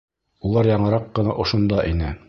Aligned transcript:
Улар 0.49 0.69
яңыраҡ 0.71 1.07
ҡына 1.19 1.37
ошонда 1.45 1.89
ине. 1.93 2.15